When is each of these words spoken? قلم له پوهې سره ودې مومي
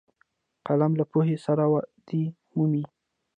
قلم 0.65 0.91
له 0.99 1.05
پوهې 1.11 1.35
سره 1.45 1.63
ودې 1.71 2.23
مومي 2.55 2.83